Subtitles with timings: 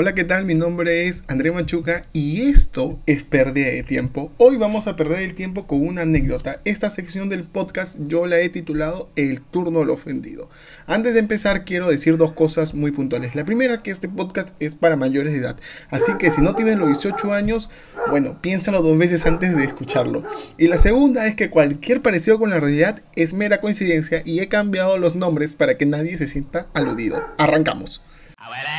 [0.00, 0.44] Hola, ¿qué tal?
[0.44, 4.30] Mi nombre es André Machuca y esto es Pérdida de Tiempo.
[4.38, 6.60] Hoy vamos a perder el tiempo con una anécdota.
[6.64, 10.50] Esta sección del podcast yo la he titulado El turno del ofendido.
[10.86, 13.34] Antes de empezar quiero decir dos cosas muy puntuales.
[13.34, 15.58] La primera que este podcast es para mayores de edad.
[15.90, 17.68] Así que si no tienes los 18 años,
[18.08, 20.22] bueno, piénsalo dos veces antes de escucharlo.
[20.58, 24.46] Y la segunda es que cualquier parecido con la realidad es mera coincidencia y he
[24.46, 27.20] cambiado los nombres para que nadie se sienta aludido.
[27.36, 28.00] Arrancamos.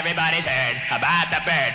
[0.00, 1.74] Everybody's heard about the bird.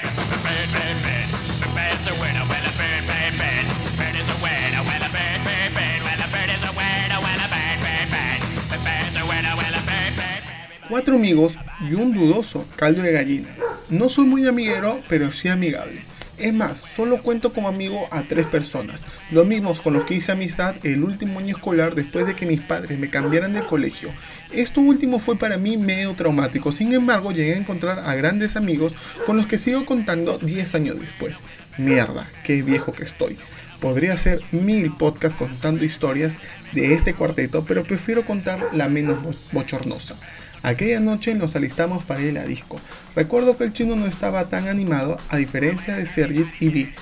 [10.89, 13.49] Cuatro amigos y un dudoso caldo de gallina.
[13.89, 16.01] No soy muy amiguero, pero sí amigable.
[16.37, 20.33] Es más, solo cuento como amigo a tres personas, los mismos con los que hice
[20.33, 24.09] amistad el último año escolar después de que mis padres me cambiaran de colegio.
[24.51, 28.93] Esto último fue para mí medio traumático, sin embargo llegué a encontrar a grandes amigos
[29.25, 31.39] con los que sigo contando 10 años después.
[31.77, 33.37] Mierda, qué viejo que estoy.
[33.79, 36.37] Podría hacer mil podcasts contando historias
[36.73, 39.17] de este cuarteto, pero prefiero contar la menos
[39.51, 40.15] bochornosa.
[40.63, 42.79] Aquella noche nos alistamos para ir a disco.
[43.15, 46.93] Recuerdo que el chino no estaba tan animado, a diferencia de Sergit y Vi.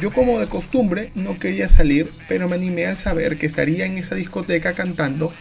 [0.00, 3.96] Yo como de costumbre no quería salir, pero me animé al saber que estaría en
[3.96, 5.32] esa discoteca cantando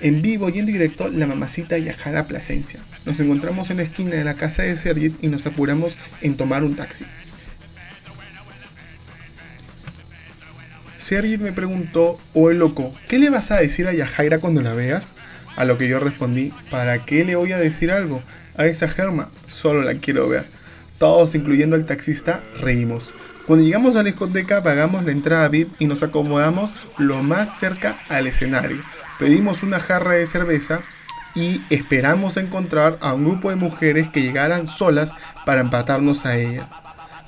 [0.00, 2.80] en vivo y en directo la mamacita Yajara Plasencia.
[3.04, 6.64] Nos encontramos en la esquina de la casa de Sergit y nos apuramos en tomar
[6.64, 7.04] un taxi.
[10.98, 15.14] Sergit me preguntó, oye loco, ¿qué le vas a decir a Yajaira cuando la veas?
[15.54, 18.22] A lo que yo respondí, ¿para qué le voy a decir algo?
[18.56, 20.46] A esa germa, solo la quiero ver.
[20.98, 23.14] Todos, incluyendo al taxista, reímos.
[23.46, 28.00] Cuando llegamos a la discoteca, pagamos la entrada VIP y nos acomodamos lo más cerca
[28.08, 28.82] al escenario.
[29.18, 30.82] Pedimos una jarra de cerveza
[31.34, 35.12] y esperamos encontrar a un grupo de mujeres que llegaran solas
[35.44, 36.68] para empatarnos a ella.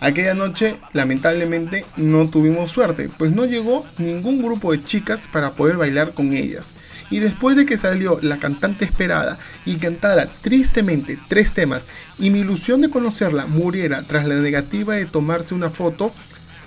[0.01, 5.77] Aquella noche, lamentablemente, no tuvimos suerte, pues no llegó ningún grupo de chicas para poder
[5.77, 6.73] bailar con ellas.
[7.11, 11.87] Y después de que salió la cantante esperada y cantara tristemente tres temas
[12.19, 16.13] y mi ilusión de conocerla muriera tras la negativa de tomarse una foto,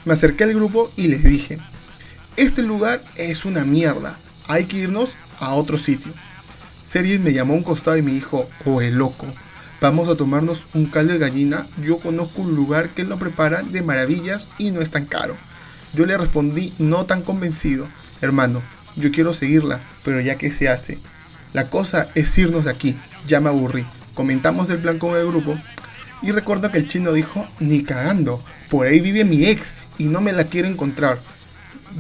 [0.03, 1.59] me acerqué al grupo y les dije,
[2.35, 6.11] este lugar es una mierda, hay que irnos a otro sitio.
[6.83, 8.49] Series me llamó a un costado y me dijo,
[8.81, 9.27] el loco,
[9.79, 13.81] vamos a tomarnos un caldo de gallina, yo conozco un lugar que lo prepara de
[13.81, 15.35] maravillas y no es tan caro.
[15.93, 17.87] Yo le respondí no tan convencido,
[18.21, 18.61] hermano,
[18.95, 20.99] yo quiero seguirla, pero ya que se hace.
[21.53, 22.95] La cosa es irnos de aquí,
[23.27, 23.85] ya me aburrí.
[24.13, 25.57] Comentamos el plan con el grupo
[26.21, 30.21] y recuerdo que el chino dijo, ni cagando, por ahí vive mi ex y no
[30.21, 31.19] me la quiero encontrar.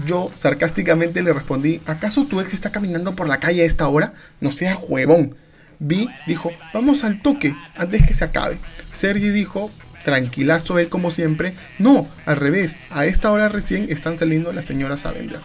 [0.05, 4.13] Yo sarcásticamente le respondí, ¿acaso tu ex está caminando por la calle a esta hora?
[4.39, 5.35] No sea huevón.
[5.79, 8.57] Vi dijo, vamos al toque antes que se acabe.
[8.93, 9.71] Sergi dijo,
[10.05, 15.05] tranquilazo él como siempre, no, al revés, a esta hora recién están saliendo las señoras
[15.05, 15.41] a.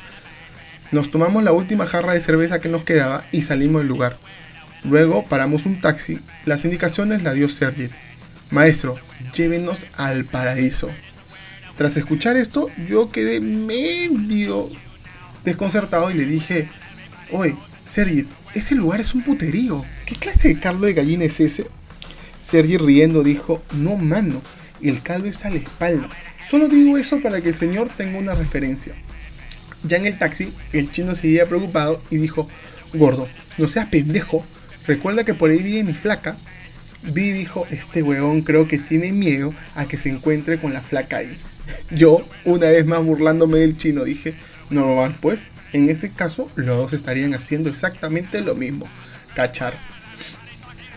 [0.93, 4.19] Nos tomamos la última jarra de cerveza que nos quedaba y salimos del lugar.
[4.85, 6.21] Luego paramos un taxi.
[6.45, 7.91] Las indicaciones la dio Sergit.
[8.51, 8.95] Maestro,
[9.35, 10.91] llévenos al paraíso.
[11.77, 14.71] Tras escuchar esto, yo quedé medio
[15.45, 16.69] desconcertado y le dije,
[17.31, 17.55] oye,
[17.85, 19.85] Sergit, ese lugar es un puterío.
[20.07, 21.67] ¿Qué clase de caldo de gallina es ese?
[22.41, 24.41] Sergit riendo dijo, no mano,
[24.81, 26.09] el caldo es a la espalda.
[26.49, 28.95] Solo digo eso para que el señor tenga una referencia.
[29.83, 32.49] Ya en el taxi, el chino seguía preocupado y dijo,
[32.95, 34.47] gordo, no seas pendejo,
[34.87, 36.39] recuerda que por ahí vive mi flaca.
[37.03, 41.19] Vi dijo, este weón creo que tiene miedo a que se encuentre con la flaca
[41.19, 41.39] ahí.
[41.91, 44.35] Yo, una vez más burlándome del chino, dije,
[44.71, 48.87] normal pues, en ese caso los dos estarían haciendo exactamente lo mismo,
[49.35, 49.75] cachar.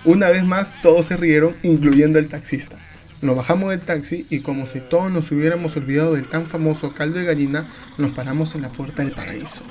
[0.05, 2.77] Una vez más todos se rieron, incluyendo el taxista.
[3.21, 7.19] Nos bajamos del taxi y como si todos nos hubiéramos olvidado del tan famoso caldo
[7.19, 9.65] de gallina, nos paramos en la puerta del paraíso.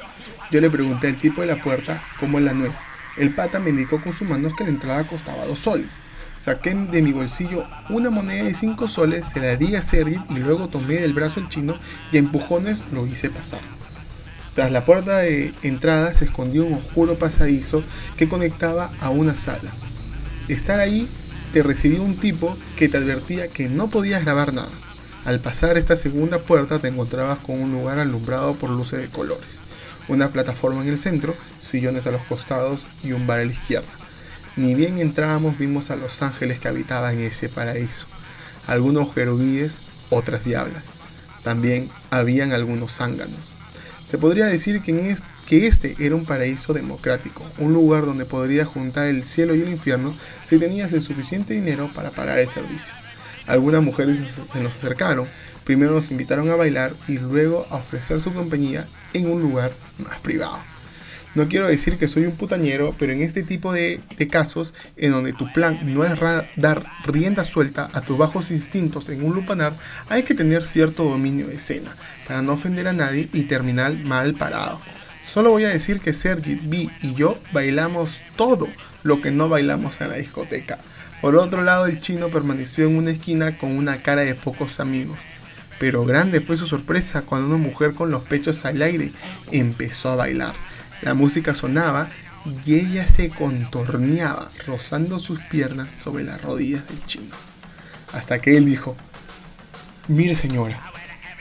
[0.51, 2.79] Yo le pregunté al tipo de la puerta cómo es la nuez.
[3.17, 5.95] El pata me indicó con sus manos que la entrada costaba dos soles.
[6.39, 10.39] Saqué de mi bolsillo una moneda de cinco soles, se la di a Sergi y
[10.39, 11.75] luego tomé del brazo el chino
[12.13, 13.61] y a empujones lo hice pasar.
[14.55, 17.83] Tras la puerta de entrada se escondió un oscuro pasadizo
[18.17, 19.73] que conectaba a una sala.
[20.47, 21.09] Estar ahí
[21.53, 24.71] te recibió un tipo que te advertía que no podías grabar nada.
[25.25, 29.61] Al pasar esta segunda puerta te encontrabas con un lugar alumbrado por luces de colores,
[30.07, 33.98] una plataforma en el centro, sillones a los costados y un bar a la izquierda.
[34.59, 38.09] Ni bien entrábamos vimos a los ángeles que habitaban ese paraíso,
[38.67, 39.79] algunos jerubíes,
[40.11, 40.83] otras diablas.
[41.45, 43.53] También habían algunos zánganos.
[44.05, 45.17] Se podría decir que en,
[45.47, 49.69] que este era un paraíso democrático, un lugar donde podrías juntar el cielo y el
[49.69, 50.13] infierno
[50.45, 52.95] si tenías el suficiente dinero para pagar el servicio.
[53.47, 54.19] Algunas mujeres
[54.53, 55.29] se nos acercaron,
[55.63, 60.19] primero nos invitaron a bailar y luego a ofrecer su compañía en un lugar más
[60.19, 60.59] privado.
[61.35, 65.33] No quiero decir que soy un putañero, pero en este tipo de, casos, en donde
[65.33, 66.19] tu plan no es
[66.57, 69.75] dar rienda suelta a tus bajos instintos en un lupanar,
[70.09, 71.95] hay que tener cierto dominio de escena,
[72.27, 74.81] para no ofender a nadie y terminar mal parado.
[75.27, 78.67] Solo voy a decir que Sergi, B y yo bailamos todo
[79.03, 80.79] lo que no bailamos en la discoteca.
[81.21, 85.19] Por otro lado, el chino permaneció en una esquina con una cara de pocos amigos.
[85.79, 89.13] Pero grande fue su sorpresa cuando una mujer con los pechos al aire
[89.53, 90.55] empezó a bailar.
[91.03, 92.09] La música sonaba
[92.65, 97.35] y ella se contorneaba, rozando sus piernas sobre las rodillas del chino.
[98.13, 98.97] Hasta que él dijo,
[100.09, 100.81] mire señora,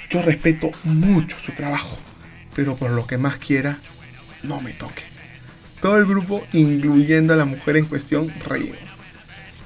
[0.09, 1.97] yo respeto mucho su trabajo,
[2.55, 3.79] pero por lo que más quiera,
[4.43, 5.03] no me toque.
[5.81, 8.97] Todo el grupo, incluyendo a la mujer en cuestión, reímos.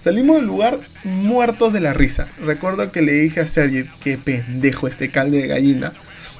[0.04, 2.28] Salimos del lugar muertos de la risa.
[2.40, 5.94] Recuerdo que le dije a Sergi, que pendejo este calde de gallina.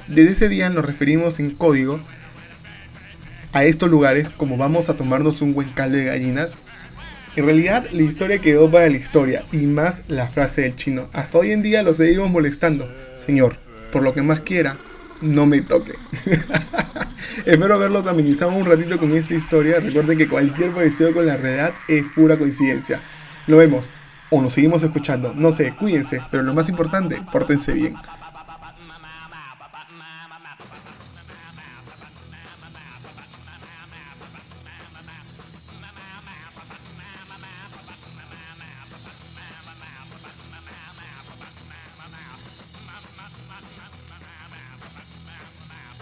[0.08, 2.00] Desde ese día nos referimos en código
[3.52, 6.52] a estos lugares como vamos a tomarnos un buen caldo de gallinas.
[7.36, 11.08] En realidad la historia quedó para la historia y más la frase del chino.
[11.12, 12.92] Hasta hoy en día lo seguimos molestando.
[13.14, 13.56] Señor,
[13.90, 14.78] por lo que más quiera,
[15.20, 15.94] no me toque.
[17.46, 19.80] Espero haberlos amenizado un ratito con esta historia.
[19.80, 23.02] Recuerden que cualquier parecido con la realidad es pura coincidencia.
[23.46, 23.90] Lo vemos
[24.30, 25.32] o nos seguimos escuchando.
[25.34, 27.94] No sé, cuídense, pero lo más importante, pórtense bien.